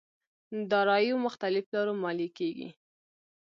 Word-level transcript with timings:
داراییو 0.71 1.23
مختلف 1.25 1.65
لارو 1.73 1.93
ماليې 2.03 2.29
کېږي. 2.37 2.69